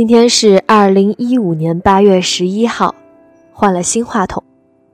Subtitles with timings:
[0.00, 2.94] 今天是二零一五年八月十一号，
[3.52, 4.42] 换了新话筒，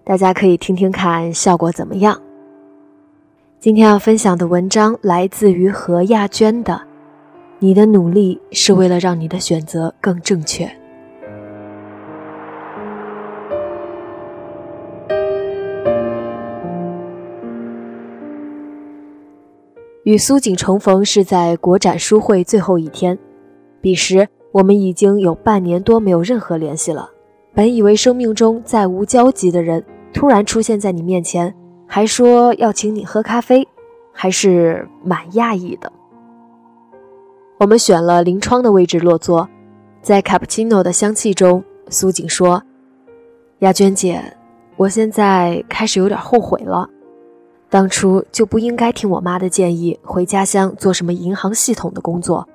[0.03, 2.21] 大家可以听听看效果怎么样。
[3.61, 6.73] 今天要分享的文章来自于何亚娟的
[7.61, 10.65] 《你的努力是为了让你的选择更正确》。
[20.03, 23.17] 与苏锦重逢是在国展书会最后一天，
[23.81, 24.29] 彼时。
[24.57, 27.11] 我们已经有半年多没有任何联系了。
[27.53, 31.55] 本以为生命中再无交集的人，突然出现在你面前，
[31.87, 33.69] 还说要请你喝咖啡，
[34.15, 35.93] 还是蛮讶异的。
[37.59, 39.47] 我们选了临窗的位置落座，
[40.01, 42.63] 在卡布奇诺的香气中，苏锦说
[43.61, 44.23] ：“亚娟姐，
[44.79, 46.89] 我现在开始有点后悔了，
[47.69, 52.49] 当初就不应该听我妈的建议，回家乡做什么银行系统的工作。”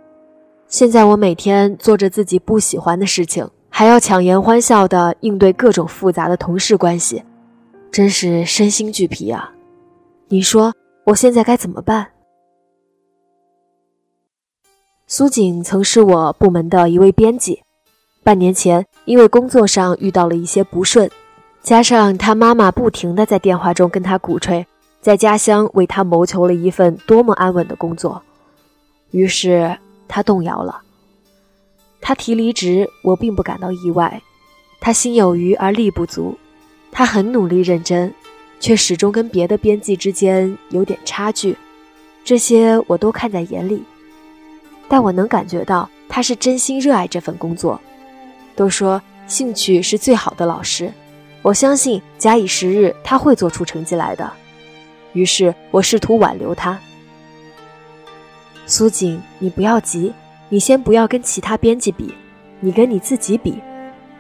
[0.71, 7.21] 现在我每天做着自己不喜欢的事情，还要强颜欢笑地应对各种复杂的同事关系，
[7.91, 9.51] 真是身心俱疲啊！
[10.29, 10.73] 你说
[11.03, 12.07] 我现在该怎么办？
[15.07, 17.63] 苏锦曾是我部门的一位编辑，
[18.23, 21.11] 半年前因为工作上遇到了一些不顺，
[21.61, 24.65] 加上他妈妈不停地在电话中跟他鼓吹，
[25.01, 28.21] 在家乡为他谋求了一份多么安稳的工作，
[29.09, 29.77] 于是。
[30.11, 30.81] 他动摇了，
[32.01, 34.21] 他提离职，我并不感到意外。
[34.81, 36.37] 他心有余而力不足，
[36.91, 38.13] 他很努力认真，
[38.59, 41.55] 却始终跟别的编辑之间有点差距，
[42.25, 43.81] 这些我都看在眼里。
[44.89, 47.79] 但我能感觉到他是真心热爱这份工作。
[48.53, 50.91] 都说兴趣是最好的老师，
[51.41, 54.29] 我相信假以时日他会做出成绩来的。
[55.13, 56.77] 于是我试图挽留他。
[58.71, 60.13] 苏锦，你不要急，
[60.47, 62.15] 你先不要跟其他编辑比，
[62.61, 63.61] 你跟你自己比，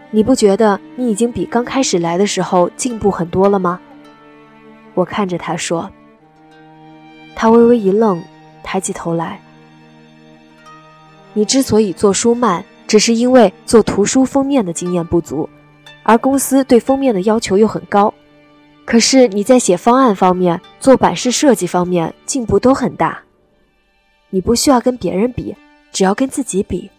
[0.09, 3.79] 你不觉得你已经比刚开始来的时候进步很多了吗？
[4.93, 5.89] 我看着他说。
[7.33, 8.21] 他微微一愣，
[8.61, 9.39] 抬起头来。
[11.31, 15.47] 你之所以做书慢，只是因为做图书封面的经验不足，
[16.03, 18.13] 而公司对封面的要求又很高。
[18.83, 23.17] 可是你在写方案方面、做版式设计方面进步都很大。
[24.31, 25.55] 你不需要跟别人比，
[25.91, 26.89] 只要跟自己比。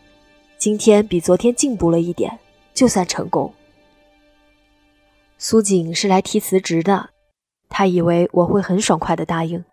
[0.59, 2.39] 今天比昨天进步了一点，
[2.73, 3.53] 就算成功。
[5.39, 7.11] 苏锦是来提辞职的，
[7.69, 9.65] 他以为我会很爽快的答应，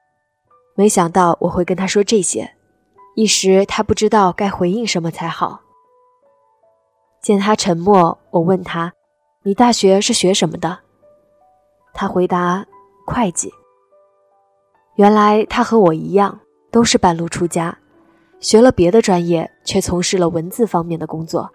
[0.73, 2.55] 没想到我会跟他说这些，
[3.15, 5.61] 一时他不知道该回应什么才好。
[7.21, 8.93] 见他沉默，我问他
[9.43, 10.79] ：“你大学是学什么的？”
[11.93, 12.65] 他回答
[13.05, 13.53] ：“会计。”
[14.95, 16.39] 原来他和我一样。
[16.71, 17.77] 都是半路出家，
[18.39, 21.49] 学了别的专业，却从事了文字方面的工作，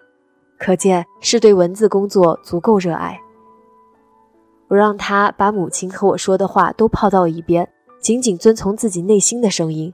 [0.57, 3.19] 可见是对文字工作足够热爱。
[4.67, 7.67] 我让他把母亲和我说的话都抛到一边，
[7.99, 9.93] 仅仅遵从自己内心的声音。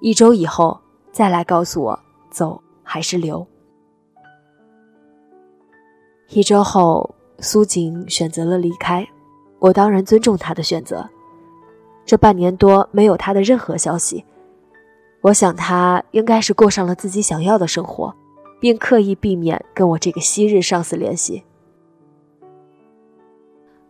[0.00, 0.78] 一周以后
[1.12, 1.98] 再来告诉我
[2.30, 3.46] 走还是留。
[6.28, 9.06] 一周后，苏锦选择了离开，
[9.60, 11.08] 我当然尊重他的选择。
[12.06, 14.24] 这半年多没有他的任何消息，
[15.22, 18.14] 我想他应该是过上了自己想要的生活，
[18.60, 21.42] 并刻意避免跟我这个昔日上司联系。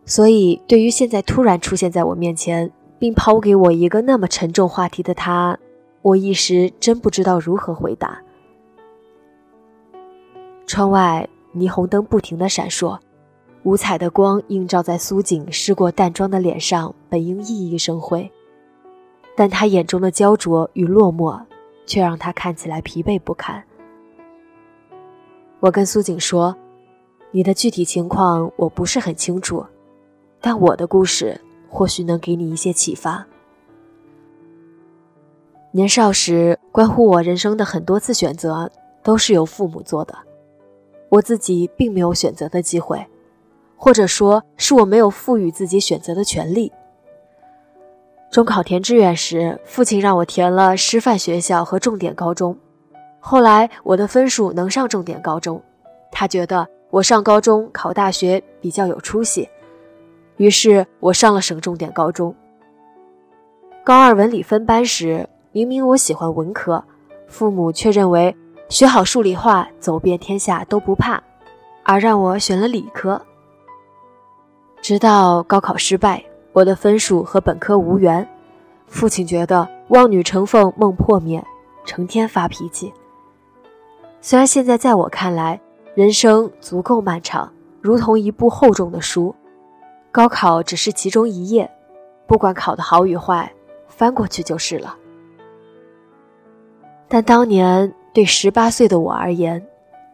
[0.03, 5.59] 所以，对于现在突然出现在我面前，并抛给我一个那么沉重话题的他，
[6.01, 8.19] 我一时真不知道如何回答。
[10.65, 12.97] 窗外霓虹灯不停的闪烁。
[13.67, 18.31] 五彩的光映照在苏锦湿过淡妆的脸上，本应熠熠生辉，
[19.35, 21.37] 但他眼中的焦灼与落寞，
[21.85, 23.61] 却让他看起来疲惫不堪。
[25.59, 26.55] 我跟苏锦说
[27.31, 29.65] ：“你的具体情况我不是很清楚，
[30.39, 31.37] 但我的故事
[31.67, 33.27] 或许能给你一些启发。”
[35.75, 38.71] 年少时，关乎我人生的很多次选择
[39.03, 40.17] 都是由父母做的，
[41.09, 43.05] 我自己并没有选择的机会，
[43.77, 46.71] 或者说是我没有赋予自己选择的权利。
[48.29, 52.57] 中考填志愿时，父亲让我填了师范学校和重点高中。
[53.19, 55.61] 后来我的分数能上重点高中，
[56.11, 59.47] 他觉得我上高中考大学比较有出息，
[60.37, 62.35] 于是我上了省重点高中。
[63.83, 66.83] 高二文理分班时，明明我喜欢文科，
[67.27, 68.35] 父母却认为
[68.69, 71.21] 学好数理化走遍天下都不怕，
[71.83, 73.21] 而让我选了理科。
[74.81, 78.27] 直到高考失败，我的分数和本科无缘，
[78.85, 81.43] 父亲觉得望女成凤梦破灭，
[81.85, 82.93] 成天发脾气。
[84.21, 85.59] 虽然现在在我看来，
[85.93, 87.51] 人生足够漫长，
[87.81, 89.35] 如同一部厚重的书，
[90.11, 91.69] 高考只是其中一页，
[92.25, 93.51] 不管考得好与坏，
[93.87, 94.95] 翻过去就是了。
[97.09, 99.65] 但当年对十八岁的我而言，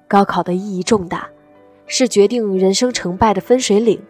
[0.07, 1.27] 高考的意义重大，
[1.86, 4.01] 是决定人生成败的分水岭。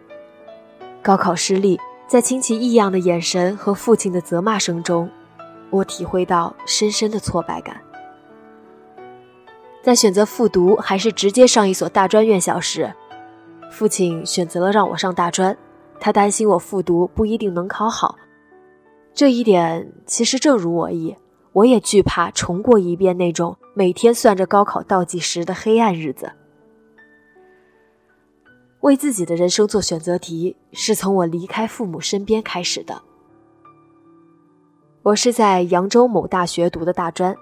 [1.04, 1.78] 高考失利，
[2.08, 5.06] 在亲戚异样的眼神和父亲的责骂声中，
[5.68, 7.78] 我体会到深深的挫败感。
[9.82, 12.90] 在选择复读还是直接上一所大专院校时，
[13.70, 15.54] 父亲选择了让我上大专，
[16.00, 18.16] 他担心我复读不一定能考好。
[19.12, 21.14] 这一点其实正如我意，
[21.52, 26.32] 我也惧怕重过一遍那种每天算着高考倒计时的黑暗日子。
[28.84, 33.00] 为自己的人生做选择题，是从我离开父母身边开始的。
[35.02, 37.34] 我是在扬州某大学读的大专。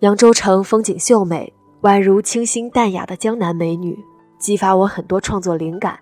[0.00, 1.52] 扬州城风景秀美，
[1.82, 3.96] 宛如清新淡雅的江南美女，
[4.40, 5.96] 激发我很多创作灵感。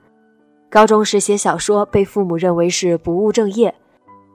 [0.71, 3.75] 高中时写小说被父母认为是不务正业，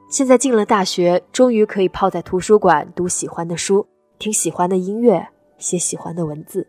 [0.08, 3.88] 现在进了大学，终于可以泡在图书馆读喜欢的书，
[4.20, 6.68] 听喜欢的音乐，写喜欢的文字。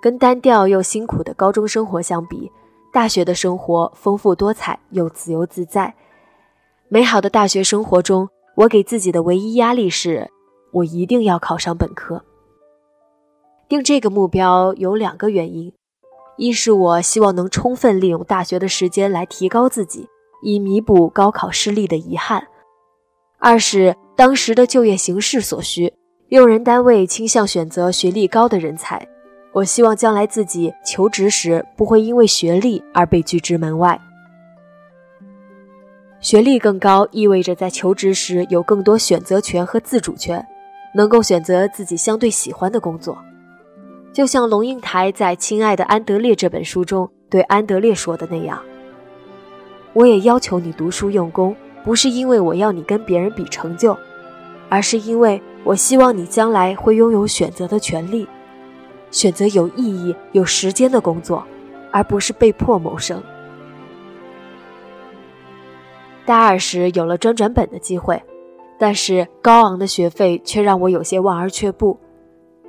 [0.00, 2.50] 跟单调又辛苦的高中生活相比，
[2.92, 5.94] 大学的生活丰富多彩又自由自在。
[6.88, 8.28] 美好的大学生活中。
[8.58, 10.32] 我给自己的唯一压力是，
[10.72, 12.24] 我一定要考上本科。
[13.68, 15.72] 定这个目标有两个原因：
[16.36, 20.08] 一是我希望能充分利用大学的时间来提高自己，
[20.42, 22.42] 以弥补高考失利的遗憾；
[23.38, 25.94] 二是当时的就业形势所需，
[26.30, 29.06] 用人单位倾向选择学历高的人才。
[29.52, 34.00] 我希望将来自己求职时不会因为学历而被拒之门外。
[36.20, 40.44] 学历更高，意味着在求职时有更多选择权和自主权，
[40.94, 43.16] 能够选择自己相对喜欢的工作。
[44.12, 48.60] 就像龙应台在《亲爱的安德烈》这本书中对安德烈说的那样
[49.94, 51.54] ：“我也要求你读书用功，
[51.84, 53.96] 不是因为我要你跟别人比成就，
[54.68, 58.26] 而是因为我希望你将来会拥有选择的权利，
[59.10, 61.46] 选择有意义、有时间的工作，
[61.90, 63.22] 而不是被迫谋生。”
[66.26, 68.22] 大二时有了专转本的机会，
[68.78, 71.98] 但是高昂的学费却让我有些望而却步。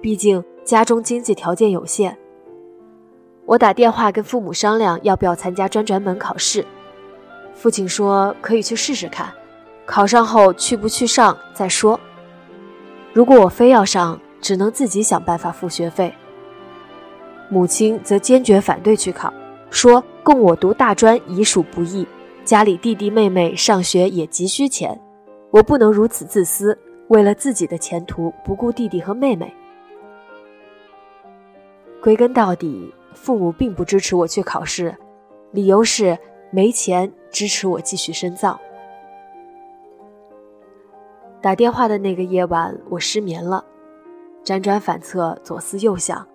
[0.02, 2.18] 毕竟家中经济条件有限。
[3.46, 6.66] 我打电话跟父母商量要不要参加专转本考试，
[7.54, 9.30] 父亲说可以去试试看，
[9.86, 12.00] 考上后去不去上再说。
[13.12, 16.14] 如果我非要上，只能自己想办法付学费。
[17.50, 19.34] 母亲则坚决反对去考，
[19.70, 22.08] 说供我读大专已属不易。
[22.46, 25.00] 家里弟弟妹妹上学也急需钱，
[25.52, 26.78] 我不能如此自私，
[27.10, 29.54] 为了自己的前途不顾弟弟和妹妹。
[32.02, 34.96] 归根到底，父母并不支持我去考试，
[35.52, 36.18] 理由是
[36.50, 38.60] 没钱支持我继续深造。
[41.42, 43.64] 打电话的那个夜晚，我失眠了，
[44.44, 46.28] 辗转反侧，左思右想，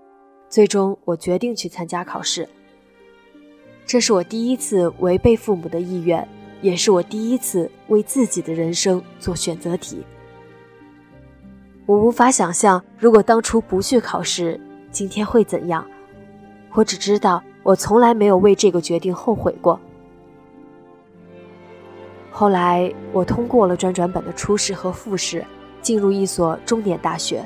[0.55, 2.49] 最终我决定去参加考试。
[3.85, 6.29] 这是我第一次违背父母的意愿，
[6.63, 10.05] 也是我第一次为自己的人生做选择题。
[11.87, 14.61] 我无法想象，如果当初不去考试，
[14.93, 15.85] 今天会怎样。
[16.75, 19.81] 我只知道，我从来没有为这个决定后悔过。
[22.31, 25.45] 后来，我通过了专转本的初试和复试，
[25.83, 27.45] 进入一所重点大学。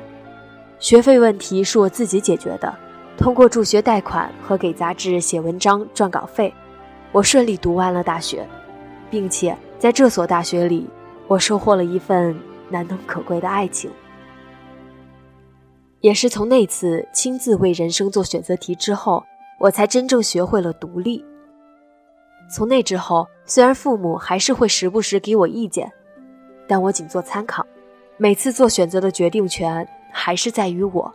[0.78, 2.78] 学费问题是我自己解决的。
[3.18, 6.54] 通过助学贷款和给杂志写文章赚稿费，
[7.10, 8.46] 我顺利读完了大学，
[9.10, 10.88] 并且在这所大学里，
[11.26, 12.38] 我收获了一份
[12.70, 13.90] 难能可贵的爱情。
[16.00, 19.24] 也是从那次亲自为人生做选择题之后，
[19.58, 21.22] 我才真正学会了独立。
[22.48, 25.90] 从那之后，虽然父母还是会时不时给我意见，
[26.68, 27.66] 但我仅做参考，
[28.16, 31.12] 每次做选择的决定权还是在于我。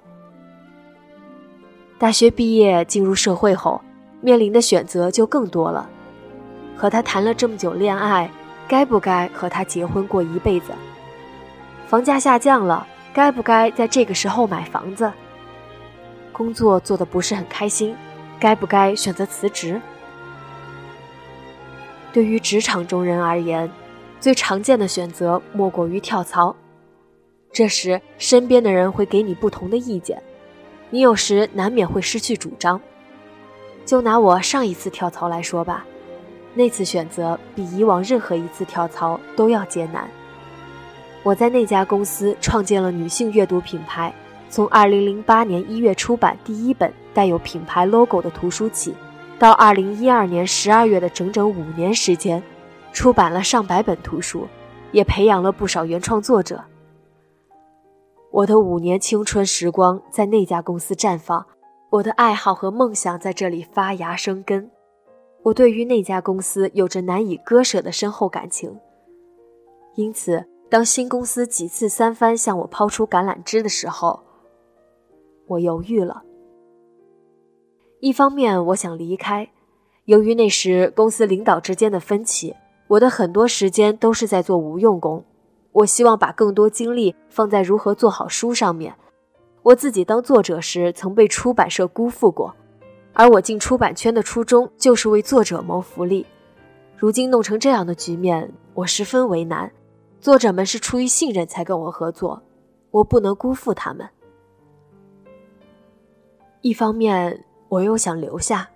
[2.03, 3.81] 大学毕业进入社会后，
[4.19, 5.89] 面临的选择就更多了。
[6.75, 8.29] 和他谈了这么久恋爱，
[8.67, 10.73] 该不该和他结婚过一辈子？
[11.87, 15.09] 房价下降了，该不该在这个时候买房子？
[16.33, 17.95] 工作做的不是很开心，
[18.37, 19.79] 该不该选择辞职？
[22.11, 23.71] 对于职场中人而言，
[24.19, 26.53] 最常见的选择莫过于跳槽。
[27.53, 30.21] 这时，身边的人会给你不同的意见，
[30.93, 32.79] 你有时难免会失去主张。
[33.83, 35.83] 就拿我上一次跳槽来说吧，
[36.53, 40.07] 那次选择比以往任何一次跳槽都要艰难。
[41.23, 44.13] 我在那家公司创建了女性阅读品牌，
[44.51, 48.93] 从2008年1月出版第一本带有品牌 logo 的图书起。
[49.39, 52.43] 到二零一二年十二月的整整五年时间，
[52.93, 54.47] 出版了上百本图书，
[54.91, 56.63] 也培养了不少原创作者。
[58.33, 61.45] 我的五年青春时光在那家公司绽放，
[61.91, 64.71] 我的爱好和梦想在这里发芽生根。
[65.43, 68.75] 我对于那家公司有着难以割舍的深厚感情。
[69.93, 74.19] 因此，当新公司几次三番向我抛出橄榄枝的时候，
[75.45, 76.23] 我犹豫了。
[77.99, 79.47] 一方面，我想离开，
[80.05, 82.55] 由于那时公司领导之间的分歧，
[82.87, 85.23] 我的很多时间都是在做无用功。
[85.73, 88.95] 我希望把更多精力放在如何做好书上面。
[89.61, 92.55] 我自己当作者时曾被出版社辜负过，
[93.11, 96.25] 而我进出版圈的初衷就是为作者谋福利。
[96.95, 99.69] 如今弄成这样的局面，我十分为难。
[100.21, 102.41] 作者们是出于信任才跟我合作，
[102.91, 104.07] 我不能辜负他们。
[106.61, 107.43] 一方面。
[107.69, 108.69] 我又想留下，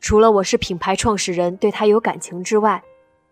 [0.00, 2.82] 除了我是品牌创始人，对他有感情之外，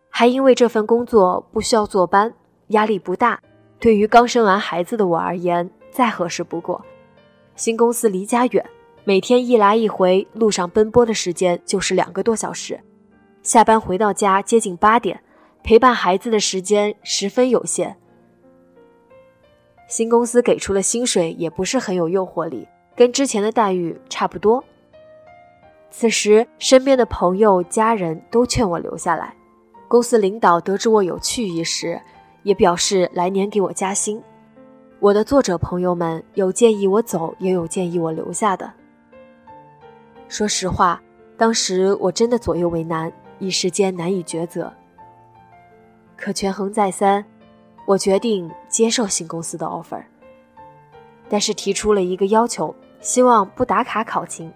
[0.08, 2.32] 还因为这份工作不需要坐班，
[2.68, 3.40] 压力不大。
[3.78, 6.84] 对于刚生完孩子的我而言，再合适不过。
[7.54, 8.64] 新公司离家远，
[9.04, 12.80] 每天一来一回，路上奔波的时间就是两个多小时。
[13.42, 15.20] 下班回到家接近八点，
[15.62, 17.96] 陪伴孩子的时间十分有限。
[19.88, 24.64] 新公司给出的薪水也不是很有诱惑力，跟之前的待遇差不多。
[25.90, 29.34] 此时，身边的朋友、家人都劝我留下来。
[29.86, 32.00] 公司领导得知我有去意时，
[32.46, 34.22] 也表示来年给我加薪。
[35.00, 38.72] 我的作者朋友们有建议我走，也有建议我留下的。
[40.28, 41.02] 说实话，
[41.36, 44.72] 当时我真的左右为难，一时间难以抉择。
[46.16, 47.24] 可权衡再三，
[47.84, 50.04] 我决定接受新公司的 offer，
[51.28, 54.52] 但是提出了一个要求，希望不打卡考勤。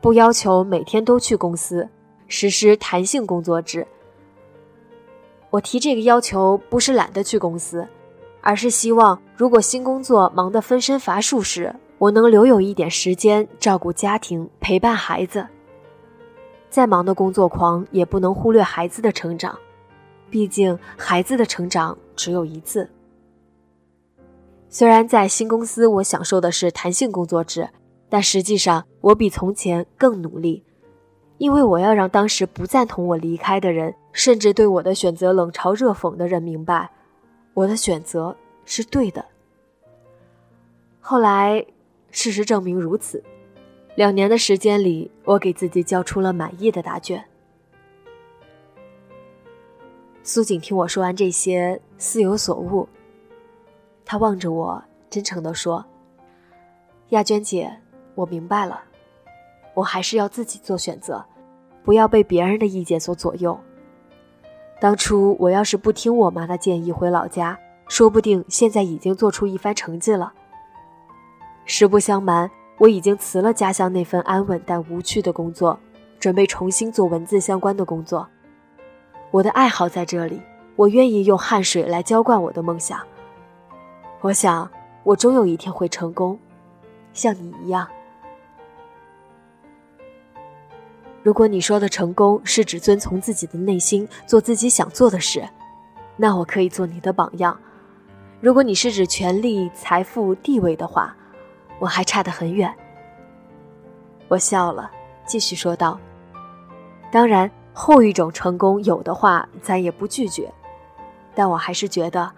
[0.00, 1.88] 不要求每天都去公司，
[2.26, 3.86] 实施弹性工作制。
[5.50, 7.86] 我提这个要求不是懒得去公司，
[8.40, 15.46] 而是希望如果新工作忙得分身乏术时，我能留有一点时间照顾家庭、陪伴孩子。
[16.70, 19.58] 再忙的工作狂也不能忽略孩子的成长，
[20.30, 22.88] 毕竟孩子的成长只有一次。
[24.68, 27.68] 虽然在新公司，我享受的是弹性工作制。
[28.10, 30.64] 但实际上，我比从前更努力，
[31.36, 36.90] 因为我要让当时不赞同我离开的人，甚至对我的选择冷嘲热讽的人明白，
[37.54, 39.24] 我的选择是对的。
[40.98, 41.64] 后来，
[42.10, 43.22] 事实证明如此。
[43.94, 47.24] 两年的时间里，我给自己交出了满意的答卷。
[50.24, 52.88] 苏锦听我说完这些，似有所悟。
[54.04, 55.86] 他望着我，真诚地说
[57.10, 57.72] ：“亚娟姐。”
[58.16, 58.82] 我明白了，
[59.74, 61.24] 我还是要自己做选择，
[61.84, 63.56] 不要被别人的意见所左右。
[64.80, 67.58] 当初我要是不听我妈的建议回老家，
[67.88, 70.32] 说不定现在已经做出一番成绩了。
[71.64, 75.78] 实不相瞒，我已经辞了家乡那份安稳但无趣的工作，
[76.20, 78.28] 准备重新做文字相关的工作。
[79.32, 80.40] 我的爱好在这里，
[80.76, 83.00] 我愿意用汗水来浇灌我的梦想。
[84.20, 84.70] 我想，
[85.02, 86.38] 我终有一天会成功，
[87.12, 87.88] 像你一样。
[91.22, 95.46] 如果你说的成功是指遵从自己的内心，做自己想做的事，
[96.16, 97.58] 那我可以做你的榜样。
[98.40, 101.14] 如果你是指权力、财富、地位的话，
[101.80, 102.72] 我还差得很远。
[104.28, 104.90] 我笑了，
[105.26, 105.98] 继续说道
[107.10, 110.52] ：“当然，后一种成功有的话，咱也不拒绝。
[111.34, 112.30] 但我还是觉得，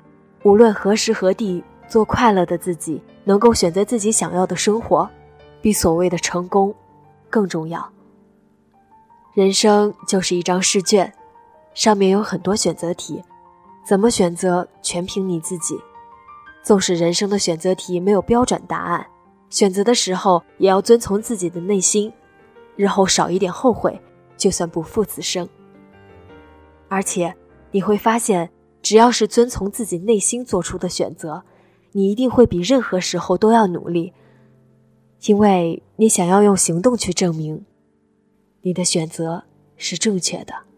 [0.43, 5.09] 无论何时何地，做快乐的自己，能够选择自己想要的生活，
[5.61, 6.75] 比所谓的成功
[7.29, 7.87] 更重要。
[9.33, 11.13] 人生就是一张试卷，
[11.73, 13.23] 上面有很多选择题，
[13.87, 15.79] 怎么选择全凭你自己。
[16.63, 19.07] 纵使人生的选择题没有标准答案，
[19.49, 22.13] 选择的时候也要遵从自己的内心，
[22.75, 23.99] 日后少一点后悔，
[24.37, 25.49] 就算不负此生。
[26.89, 27.33] 而且
[27.71, 28.51] 你会发现，
[28.83, 31.41] 只要是遵从自己内心做出的选择，
[31.93, 34.13] 你一定会比任何时候都要努力，
[35.27, 37.65] 因为你想要用行动去证明，
[38.62, 39.45] 你的选择
[39.76, 40.70] 是正确的。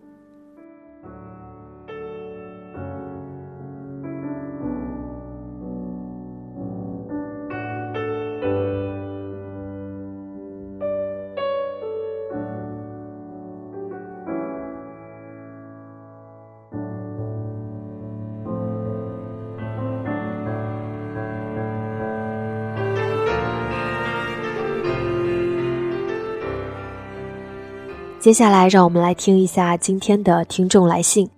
[28.22, 31.28] 接下来，让我们来听一下今天的听众来信，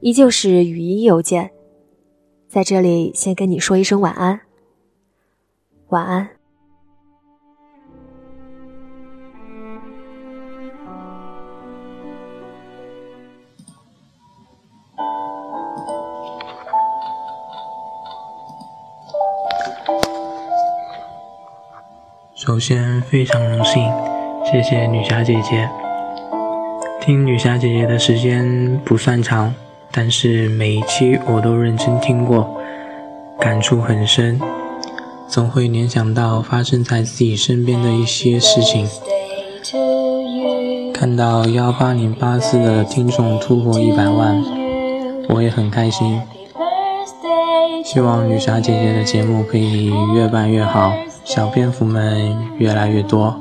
[0.00, 1.52] 依旧是语音邮件。
[2.48, 4.40] 在这里，先跟你说一声晚安。
[5.90, 6.28] 晚安。
[22.34, 23.80] 首先，非常荣幸，
[24.44, 25.70] 谢谢女侠姐姐。
[27.04, 29.52] 听女侠姐姐的时间不算长，
[29.90, 32.56] 但是每一期我都认真听过，
[33.40, 34.40] 感触很深，
[35.26, 38.86] 总会联想到发生在自己身边的一些事情。
[40.94, 44.40] 看到幺八零八四的听众突破一百万，
[45.28, 46.20] 我也很开心。
[47.84, 50.92] 希望女侠姐姐的节目可以越办越好，
[51.24, 53.36] 小蝙蝠们越来越多。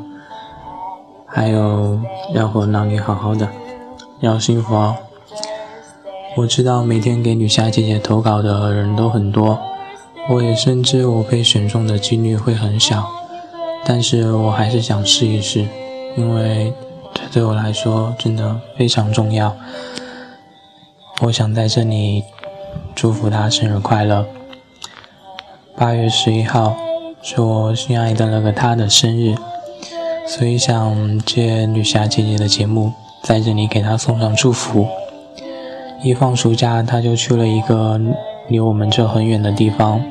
[1.34, 1.98] 还有，
[2.34, 3.48] 要和让你好好的，
[4.20, 4.98] 要幸福哦。
[6.36, 9.58] 我知道每天给女侠姐姐投稿的人都很多，
[10.30, 13.10] 我也深知我被选中的几率会很小，
[13.86, 15.66] 但是我还是想试一试，
[16.18, 16.74] 因为
[17.14, 19.56] 这对我来说真的非常重要。
[21.22, 22.24] 我想在这里
[22.94, 24.26] 祝福她生日快乐。
[25.78, 26.76] 八月十一号
[27.22, 29.36] 是我心爱的那个她的生日。
[30.34, 34.88] 所以想借女侠姐姐的节目，在这里给她送上祝福。
[36.02, 38.00] 一放暑假，她就去了一个
[38.48, 40.02] 离我们这很远的地方。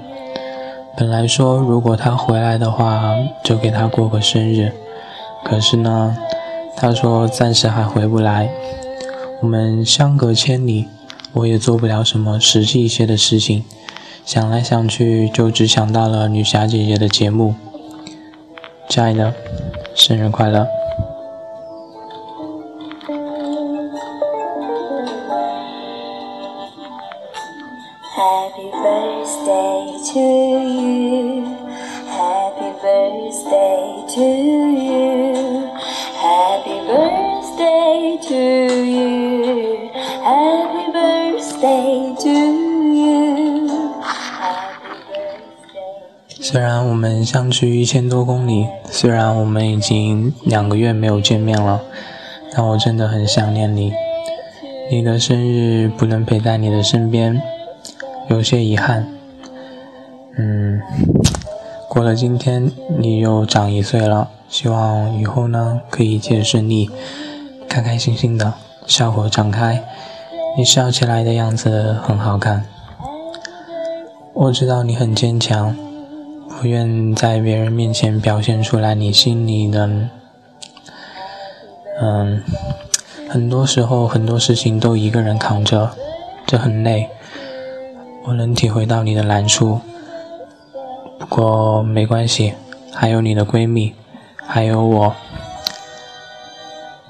[0.94, 4.70] 本来说如果她回来的话，就给她过个生日。
[5.42, 6.14] 可是呢，
[6.76, 8.50] 她说暂时还回不来。
[9.40, 10.87] 我们相隔千里，
[11.33, 13.64] 我也做不了什么实际一些的事情。
[14.26, 17.54] 想来想去，就只想到了女侠姐姐的节目。
[18.87, 19.33] 亲爱的。
[20.00, 20.79] 生日快乐。
[46.42, 48.66] 虽然我们相距一千多公里。
[48.87, 51.83] 虽然我们已经两个月没有见面了，
[52.53, 53.92] 但我真的很想念你。
[54.90, 57.40] 你的生日不能陪在你的身边，
[58.29, 59.07] 有些遗憾。
[60.38, 60.81] 嗯，
[61.90, 64.31] 过了今天，你又长一岁了。
[64.48, 66.90] 希望以后呢，可以一切顺利，
[67.68, 68.55] 开开心心的，
[68.87, 69.85] 笑口常开。
[70.57, 72.64] 你笑起来的样子很好看。
[74.33, 75.76] 我知道你很坚强。
[76.61, 79.88] 不愿在别人面前表现出来你心里的，
[81.99, 82.42] 嗯，
[83.31, 85.92] 很多时候很多事情都一个人扛着，
[86.46, 87.09] 这很累。
[88.27, 89.81] 我能体会到你的难处，
[91.18, 92.53] 不过没关系，
[92.92, 93.94] 还有你的闺蜜，
[94.46, 95.14] 还有我。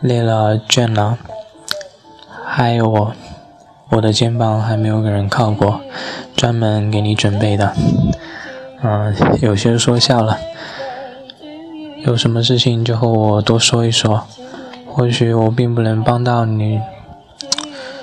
[0.00, 1.18] 累了倦了，
[2.44, 3.12] 还有我，
[3.88, 5.80] 我的肩膀还没有给人靠过，
[6.36, 7.74] 专门给你准备的。
[8.82, 10.38] 嗯，有些说笑了。
[12.04, 14.26] 有什么事情就和我多说一说。
[14.86, 16.80] 或许我并不能帮到你，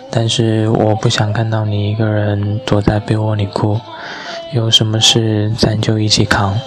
[0.09, 3.79] 但是我不想看到你一个人躲在被窝里哭。
[4.53, 6.57] 有什么事咱就一起扛，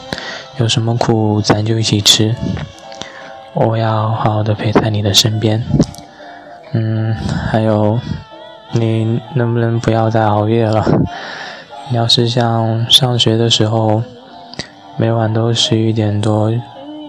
[0.59, 2.37] 有什么苦咱就一起吃。
[3.55, 5.65] 我要好好的陪在你的身边。
[6.73, 7.15] 嗯，
[7.51, 7.99] 还有，
[8.73, 10.85] 你能不能不要再熬夜了？
[11.93, 14.05] 你要是像上学的时候，
[14.97, 16.53] 每晚都十一点多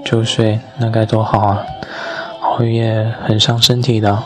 [0.04, 1.64] 就睡，那该多好啊！
[2.42, 4.18] 熬夜很伤身体的，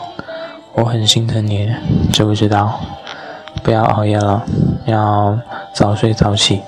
[0.72, 1.70] 我很心疼你，
[2.10, 2.80] 知不知道？
[3.62, 4.46] 不要熬夜了，
[4.86, 5.38] 要
[5.74, 6.62] 早睡早起。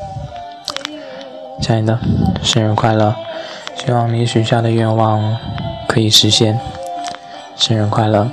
[1.62, 1.98] 亲爱的，
[2.42, 3.14] 生日快乐！
[3.74, 5.38] 希望你许下的愿望
[5.88, 6.61] 可以实现。
[7.57, 8.29] 生日快乐！